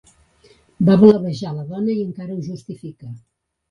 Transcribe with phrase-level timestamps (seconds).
[0.87, 3.17] Va blavejar la dona i encara ho justifica.